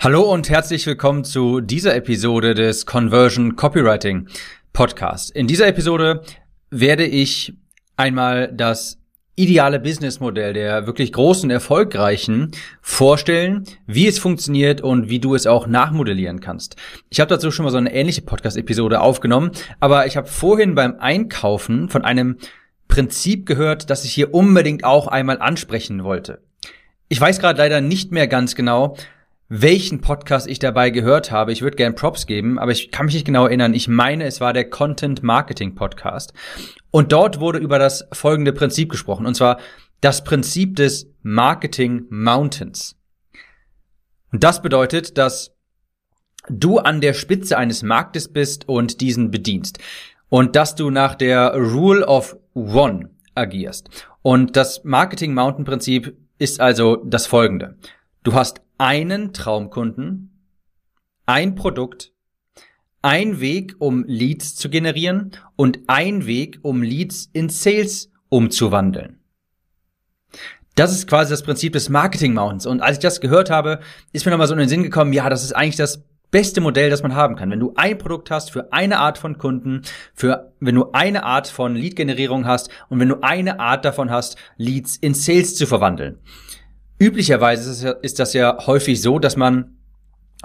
[0.00, 4.28] Hallo und herzlich willkommen zu dieser Episode des Conversion Copywriting
[4.72, 5.32] Podcast.
[5.32, 6.22] In dieser Episode
[6.70, 7.54] werde ich
[7.96, 9.00] einmal das
[9.34, 15.66] ideale Businessmodell der wirklich großen, erfolgreichen vorstellen, wie es funktioniert und wie du es auch
[15.66, 16.76] nachmodellieren kannst.
[17.10, 20.94] Ich habe dazu schon mal so eine ähnliche Podcast-Episode aufgenommen, aber ich habe vorhin beim
[21.00, 22.38] Einkaufen von einem
[22.86, 26.40] Prinzip gehört, das ich hier unbedingt auch einmal ansprechen wollte.
[27.08, 28.94] Ich weiß gerade leider nicht mehr ganz genau,
[29.48, 31.52] welchen Podcast ich dabei gehört habe.
[31.52, 33.72] Ich würde gerne Props geben, aber ich kann mich nicht genau erinnern.
[33.72, 36.34] Ich meine, es war der Content Marketing Podcast.
[36.90, 39.24] Und dort wurde über das folgende Prinzip gesprochen.
[39.24, 39.58] Und zwar
[40.00, 42.96] das Prinzip des Marketing Mountains.
[44.32, 45.54] Und das bedeutet, dass
[46.50, 49.78] du an der Spitze eines Marktes bist und diesen bedienst.
[50.28, 53.88] Und dass du nach der Rule of One agierst.
[54.20, 57.76] Und das Marketing Mountain Prinzip ist also das folgende.
[58.24, 60.46] Du hast einen Traumkunden,
[61.26, 62.12] ein Produkt,
[63.02, 69.20] ein Weg, um Leads zu generieren und ein Weg, um Leads in Sales umzuwandeln.
[70.74, 72.66] Das ist quasi das Prinzip des Marketing Mountains.
[72.66, 73.80] Und als ich das gehört habe,
[74.12, 76.90] ist mir nochmal so in den Sinn gekommen, ja, das ist eigentlich das beste Modell,
[76.90, 77.50] das man haben kann.
[77.50, 79.82] Wenn du ein Produkt hast für eine Art von Kunden,
[80.14, 84.36] für, wenn du eine Art von Lead-Generierung hast und wenn du eine Art davon hast,
[84.56, 86.18] Leads in Sales zu verwandeln.
[86.98, 89.76] Üblicherweise ist, das ja häufig so, dass man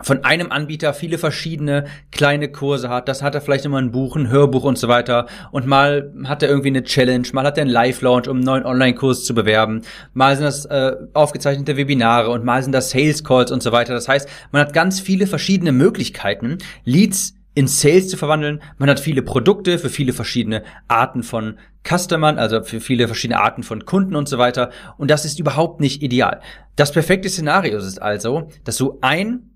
[0.02, 3.08] von einem Anbieter viele verschiedene kleine Kurse hat.
[3.08, 5.28] Das hat er vielleicht immer ein Buch, ein Hörbuch und so weiter.
[5.52, 8.66] Und mal hat er irgendwie eine Challenge, mal hat er einen Live-Launch, um einen neuen
[8.66, 9.82] Online-Kurs zu bewerben.
[10.14, 13.94] Mal sind das äh, aufgezeichnete Webinare und mal sind das Sales-Calls und so weiter.
[13.94, 18.62] Das heißt, man hat ganz viele verschiedene Möglichkeiten, Leads in Sales zu verwandeln.
[18.78, 23.64] Man hat viele Produkte für viele verschiedene Arten von Customern, also für viele verschiedene Arten
[23.64, 24.72] von Kunden und so weiter.
[24.98, 26.42] Und das ist überhaupt nicht ideal.
[26.76, 29.52] Das perfekte Szenario ist also, dass du ein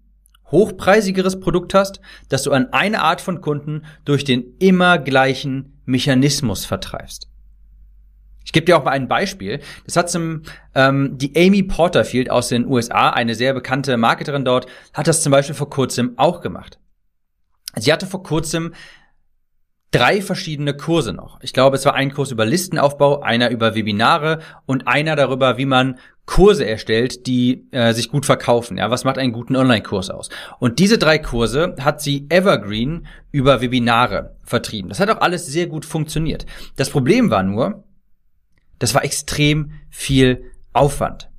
[0.51, 6.65] hochpreisigeres Produkt hast, dass du an eine Art von Kunden durch den immer gleichen Mechanismus
[6.65, 7.27] vertreibst.
[8.45, 9.59] Ich gebe dir auch mal ein Beispiel.
[9.85, 10.43] Das hat zum,
[10.73, 15.31] ähm, die Amy Porterfield aus den USA, eine sehr bekannte Marketerin dort, hat das zum
[15.31, 16.79] Beispiel vor kurzem auch gemacht.
[17.79, 18.73] Sie hatte vor kurzem
[19.91, 21.39] drei verschiedene Kurse noch.
[21.41, 25.65] Ich glaube, es war ein Kurs über Listenaufbau, einer über Webinare und einer darüber, wie
[25.65, 28.77] man Kurse erstellt, die äh, sich gut verkaufen.
[28.77, 30.29] Ja, was macht einen guten Online-Kurs aus?
[30.59, 34.89] Und diese drei Kurse hat sie Evergreen über Webinare vertrieben.
[34.89, 36.45] Das hat auch alles sehr gut funktioniert.
[36.75, 37.85] Das Problem war nur,
[38.77, 41.29] das war extrem viel Aufwand.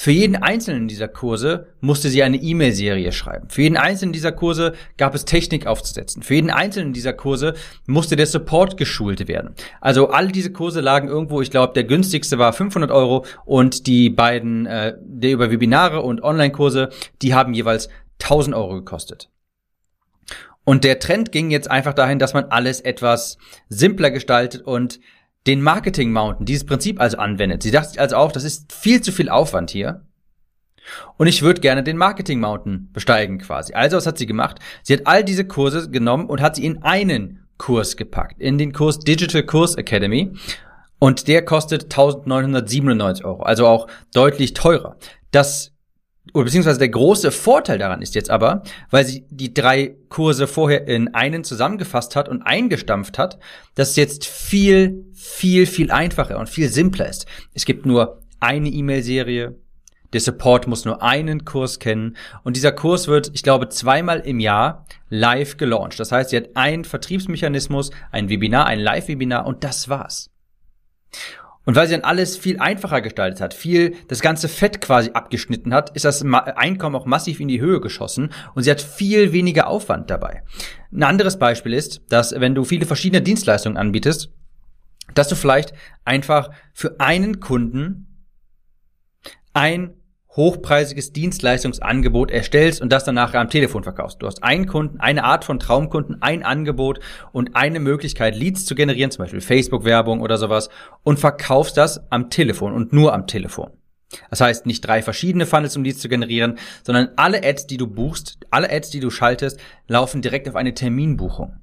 [0.00, 3.50] Für jeden einzelnen dieser Kurse musste sie eine E-Mail-Serie schreiben.
[3.50, 6.22] Für jeden einzelnen dieser Kurse gab es Technik aufzusetzen.
[6.22, 7.54] Für jeden einzelnen dieser Kurse
[7.88, 9.56] musste der Support geschult werden.
[9.80, 14.08] Also all diese Kurse lagen irgendwo, ich glaube, der günstigste war 500 Euro und die
[14.08, 17.88] beiden, äh, der über Webinare und Online-Kurse, die haben jeweils
[18.20, 19.30] 1000 Euro gekostet.
[20.62, 23.36] Und der Trend ging jetzt einfach dahin, dass man alles etwas
[23.68, 25.00] simpler gestaltet und
[25.46, 27.62] den Marketing Mountain, dieses Prinzip also anwendet.
[27.62, 30.04] Sie dachte also auch, das ist viel zu viel Aufwand hier.
[31.16, 33.74] Und ich würde gerne den Marketing Mountain besteigen quasi.
[33.74, 34.58] Also was hat sie gemacht?
[34.82, 38.72] Sie hat all diese Kurse genommen und hat sie in einen Kurs gepackt, in den
[38.72, 40.32] Kurs Digital Course Academy.
[40.98, 44.96] Und der kostet 1997 Euro, also auch deutlich teurer.
[45.30, 45.72] Das
[46.34, 50.86] oder beziehungsweise der große Vorteil daran ist jetzt aber, weil sie die drei Kurse vorher
[50.86, 53.38] in einen zusammengefasst hat und eingestampft hat,
[53.74, 57.26] dass es jetzt viel, viel, viel einfacher und viel simpler ist.
[57.54, 59.56] Es gibt nur eine E-Mail-Serie,
[60.12, 64.40] der Support muss nur einen Kurs kennen und dieser Kurs wird, ich glaube, zweimal im
[64.40, 66.00] Jahr live gelauncht.
[66.00, 70.30] Das heißt, sie hat einen Vertriebsmechanismus, ein Webinar, ein Live-Webinar und das war's.
[71.64, 75.74] Und weil sie dann alles viel einfacher gestaltet hat, viel das ganze Fett quasi abgeschnitten
[75.74, 79.66] hat, ist das Einkommen auch massiv in die Höhe geschossen und sie hat viel weniger
[79.66, 80.42] Aufwand dabei.
[80.90, 84.32] Ein anderes Beispiel ist, dass wenn du viele verschiedene Dienstleistungen anbietest,
[85.14, 85.74] dass du vielleicht
[86.04, 88.26] einfach für einen Kunden
[89.52, 89.97] ein
[90.38, 94.22] hochpreisiges Dienstleistungsangebot erstellst und das dann nachher am Telefon verkaufst.
[94.22, 97.00] Du hast einen Kunden, eine Art von Traumkunden, ein Angebot
[97.32, 100.70] und eine Möglichkeit, Leads zu generieren, zum Beispiel Facebook-Werbung oder sowas,
[101.02, 103.72] und verkaufst das am Telefon und nur am Telefon.
[104.30, 107.88] Das heißt, nicht drei verschiedene Funnels, um Leads zu generieren, sondern alle Ads, die du
[107.88, 111.56] buchst, alle Ads, die du schaltest, laufen direkt auf eine Terminbuchung.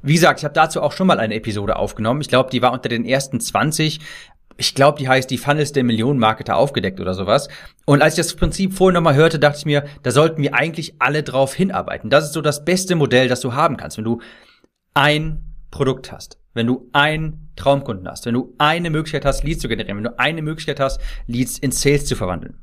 [0.00, 2.20] Wie gesagt, ich habe dazu auch schon mal eine Episode aufgenommen.
[2.20, 4.00] Ich glaube, die war unter den ersten 20
[4.56, 7.48] ich glaube, die heißt die Funnels der Millionenmarketer aufgedeckt oder sowas.
[7.84, 10.94] Und als ich das Prinzip vorhin nochmal hörte, dachte ich mir, da sollten wir eigentlich
[10.98, 12.10] alle drauf hinarbeiten.
[12.10, 14.20] Das ist so das beste Modell, das du haben kannst, wenn du
[14.94, 19.68] ein Produkt hast, wenn du einen Traumkunden hast, wenn du eine Möglichkeit hast, Leads zu
[19.68, 22.58] generieren, wenn du eine Möglichkeit hast, Leads in Sales zu verwandeln.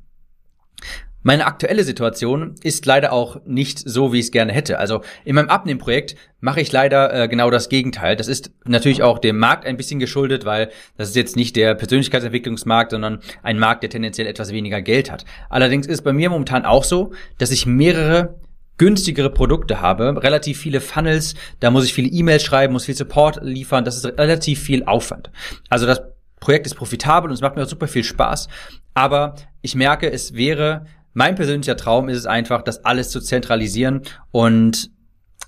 [1.23, 4.77] Meine aktuelle Situation ist leider auch nicht so, wie ich es gerne hätte.
[4.77, 8.17] Also in meinem Abnehmprojekt mache ich leider äh, genau das Gegenteil.
[8.17, 11.75] Das ist natürlich auch dem Markt ein bisschen geschuldet, weil das ist jetzt nicht der
[11.75, 15.23] Persönlichkeitsentwicklungsmarkt, sondern ein Markt, der tendenziell etwas weniger Geld hat.
[15.49, 18.35] Allerdings ist bei mir momentan auch so, dass ich mehrere
[18.77, 23.39] günstigere Produkte habe, relativ viele Funnels, da muss ich viele E-Mails schreiben, muss viel Support
[23.41, 25.31] liefern, das ist relativ viel Aufwand.
[25.69, 26.01] Also das
[26.39, 28.49] Projekt ist profitabel und es macht mir auch super viel Spaß,
[28.93, 34.01] aber ich merke, es wäre mein persönlicher Traum ist es einfach, das alles zu zentralisieren
[34.31, 34.91] und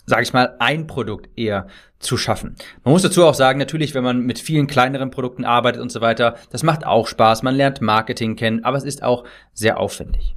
[0.05, 1.67] sage ich mal, ein Produkt eher
[1.99, 2.55] zu schaffen.
[2.83, 6.01] Man muss dazu auch sagen, natürlich, wenn man mit vielen kleineren Produkten arbeitet und so
[6.01, 9.23] weiter, das macht auch Spaß, man lernt Marketing kennen, aber es ist auch
[9.53, 10.35] sehr aufwendig.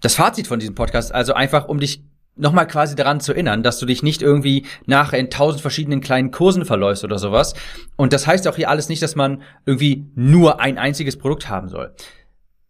[0.00, 2.02] Das Fazit von diesem Podcast also einfach, um dich
[2.34, 6.30] nochmal quasi daran zu erinnern, dass du dich nicht irgendwie nachher in tausend verschiedenen kleinen
[6.30, 7.54] Kursen verläufst oder sowas.
[7.96, 11.68] Und das heißt auch hier alles nicht, dass man irgendwie nur ein einziges Produkt haben
[11.68, 11.94] soll.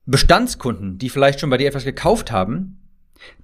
[0.04, 2.81] Bestandskunden, die vielleicht schon bei dir etwas gekauft haben,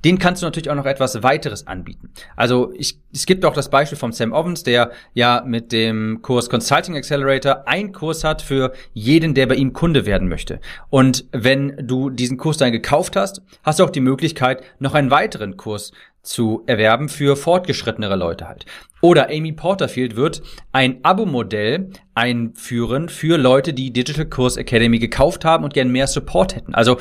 [0.05, 2.11] den kannst du natürlich auch noch etwas weiteres anbieten.
[2.37, 6.49] Also ich, es gibt auch das Beispiel von Sam Ovens, der ja mit dem Kurs
[6.49, 10.61] Consulting Accelerator einen Kurs hat für jeden, der bei ihm Kunde werden möchte.
[10.91, 15.11] Und wenn du diesen Kurs dann gekauft hast, hast du auch die Möglichkeit, noch einen
[15.11, 15.93] weiteren Kurs
[16.23, 18.67] zu erwerben für fortgeschrittenere Leute halt.
[19.01, 20.43] Oder Amy Porterfield wird
[20.73, 26.57] ein Abo-Modell einführen für Leute, die Digital Course Academy gekauft haben und gern mehr Support
[26.57, 26.75] hätten.
[26.75, 26.99] Also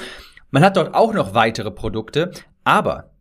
[0.51, 2.31] man hat dort auch noch weitere Produkte,
[2.67, 3.11] aber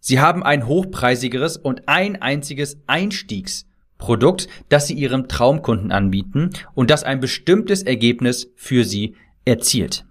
[0.00, 7.04] sie haben ein hochpreisigeres und ein einziges Einstiegsprodukt, das sie ihrem Traumkunden anbieten und das
[7.04, 10.06] ein bestimmtes Ergebnis für sie erzielt.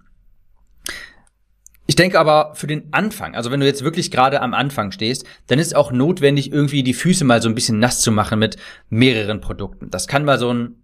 [1.88, 5.24] Ich denke aber für den Anfang, also wenn du jetzt wirklich gerade am Anfang stehst,
[5.48, 8.56] dann ist auch notwendig, irgendwie die Füße mal so ein bisschen nass zu machen mit
[8.88, 9.90] mehreren Produkten.
[9.90, 10.76] Das kann mal so ein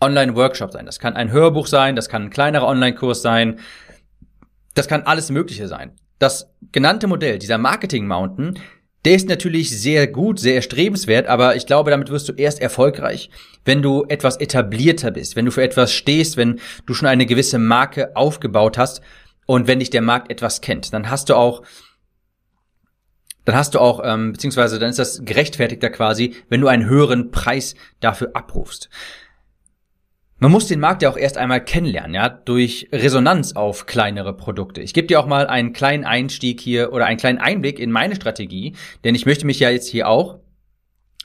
[0.00, 3.60] Online-Workshop sein, das kann ein Hörbuch sein, das kann ein kleinerer Online-Kurs sein,
[4.74, 5.92] das kann alles Mögliche sein.
[6.18, 8.58] Das genannte Modell, dieser Marketing Mountain,
[9.04, 13.30] der ist natürlich sehr gut, sehr erstrebenswert, aber ich glaube, damit wirst du erst erfolgreich,
[13.64, 17.58] wenn du etwas etablierter bist, wenn du für etwas stehst, wenn du schon eine gewisse
[17.58, 19.00] Marke aufgebaut hast
[19.46, 21.62] und wenn dich der Markt etwas kennt, dann hast du auch
[23.44, 27.30] dann hast du auch, ähm, beziehungsweise dann ist das gerechtfertigter quasi, wenn du einen höheren
[27.30, 28.90] Preis dafür abrufst.
[30.40, 34.80] Man muss den Markt ja auch erst einmal kennenlernen, ja, durch Resonanz auf kleinere Produkte.
[34.80, 38.14] Ich gebe dir auch mal einen kleinen Einstieg hier oder einen kleinen Einblick in meine
[38.14, 40.38] Strategie, denn ich möchte mich ja jetzt hier auch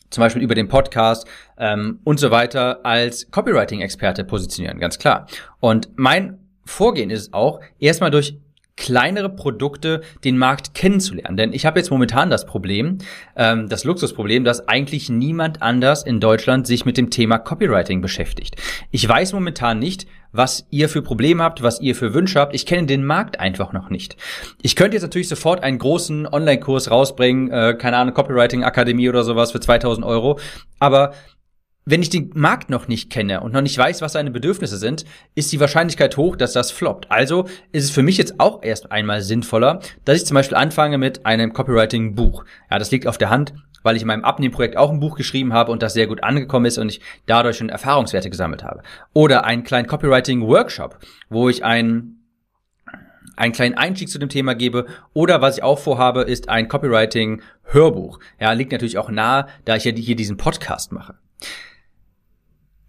[0.10, 1.27] zum Beispiel über den Podcast
[1.60, 5.27] ähm, und so weiter als Copywriting-Experte positionieren, ganz klar.
[5.60, 8.39] Und mein Vorgehen ist es auch, erstmal durch
[8.75, 11.37] kleinere Produkte den Markt kennenzulernen.
[11.37, 12.97] Denn ich habe jetzt momentan das Problem,
[13.35, 18.55] ähm, das Luxusproblem, dass eigentlich niemand anders in Deutschland sich mit dem Thema Copywriting beschäftigt.
[18.91, 22.55] Ich weiß momentan nicht, was ihr für Probleme habt, was ihr für Wünsche habt.
[22.55, 24.17] Ich kenne den Markt einfach noch nicht.
[24.63, 29.23] Ich könnte jetzt natürlich sofort einen großen Online-Kurs rausbringen, äh, keine Ahnung, Copywriting Akademie oder
[29.23, 30.39] sowas für 2000 Euro.
[30.79, 31.13] Aber
[31.85, 35.06] wenn ich den Markt noch nicht kenne und noch nicht weiß, was seine Bedürfnisse sind,
[35.35, 37.12] ist die Wahrscheinlichkeit hoch, dass das floppt.
[37.12, 40.97] Also ist es für mich jetzt auch erst einmal sinnvoller, dass ich zum Beispiel anfange
[40.97, 42.45] mit einem Copywriting-Buch.
[42.71, 43.53] Ja, das liegt auf der Hand,
[43.83, 46.65] weil ich in meinem Abnehmprojekt auch ein Buch geschrieben habe und das sehr gut angekommen
[46.65, 48.81] ist und ich dadurch schon Erfahrungswerte gesammelt habe.
[49.12, 52.19] Oder einen kleinen Copywriting-Workshop, wo ich einen
[53.36, 58.19] einen kleinen Einstieg zu dem Thema gebe oder was ich auch vorhabe, ist ein Copywriting-Hörbuch.
[58.39, 61.15] Ja, liegt natürlich auch nahe, da ich ja hier diesen Podcast mache.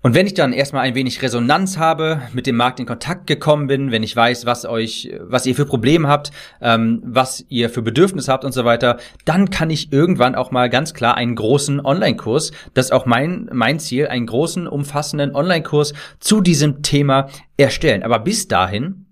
[0.05, 3.69] Und wenn ich dann erstmal ein wenig Resonanz habe, mit dem Markt in Kontakt gekommen
[3.69, 6.31] bin, wenn ich weiß, was euch, was ihr für Probleme habt,
[6.61, 10.69] ähm, was ihr für Bedürfnisse habt und so weiter, dann kann ich irgendwann auch mal
[10.69, 15.95] ganz klar einen großen Online-Kurs, das ist auch mein, mein Ziel, einen großen, umfassenden Online-Kurs
[16.21, 18.03] zu diesem Thema erstellen.
[18.03, 19.07] Aber bis dahin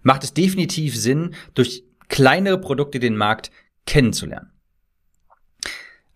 [0.00, 3.50] macht es definitiv Sinn, durch kleinere Produkte den Markt
[3.84, 4.52] kennenzulernen.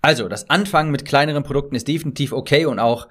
[0.00, 3.09] Also, das Anfangen mit kleineren Produkten ist definitiv okay und auch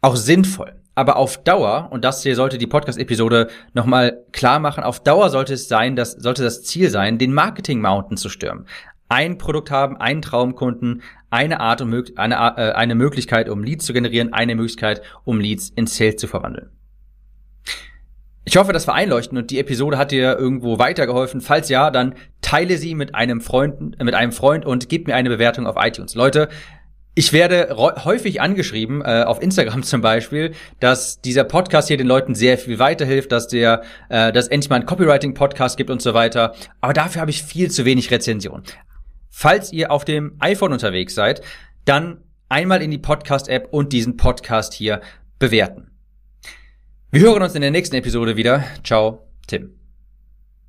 [0.00, 0.74] auch sinnvoll.
[0.94, 5.54] Aber auf Dauer, und das hier sollte die Podcast-Episode nochmal klar machen, auf Dauer sollte
[5.54, 8.66] es sein, dass, sollte das Ziel sein, den Marketing-Mountain zu stürmen.
[9.08, 13.92] Ein Produkt haben, einen Traumkunden, eine Art, um eine, äh, eine Möglichkeit, um Leads zu
[13.92, 16.70] generieren, eine Möglichkeit, um Leads in Sales zu verwandeln.
[18.44, 21.40] Ich hoffe, das war einleuchtend und die Episode hat dir irgendwo weitergeholfen.
[21.40, 25.28] Falls ja, dann teile sie mit einem Freund, mit einem Freund und gib mir eine
[25.28, 26.14] Bewertung auf iTunes.
[26.14, 26.48] Leute,
[27.14, 32.34] ich werde häufig angeschrieben, äh, auf Instagram zum Beispiel, dass dieser Podcast hier den Leuten
[32.34, 36.54] sehr viel weiterhilft, dass der, äh, dass endlich mal einen Copywriting-Podcast gibt und so weiter.
[36.80, 38.62] Aber dafür habe ich viel zu wenig Rezension.
[39.28, 41.42] Falls ihr auf dem iPhone unterwegs seid,
[41.84, 45.00] dann einmal in die Podcast-App und diesen Podcast hier
[45.38, 45.90] bewerten.
[47.10, 48.64] Wir hören uns in der nächsten Episode wieder.
[48.84, 49.79] Ciao, Tim.